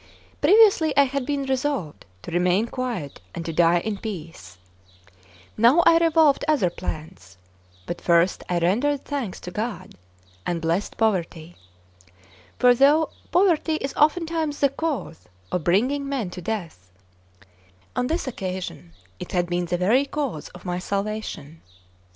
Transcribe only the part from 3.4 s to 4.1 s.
to die in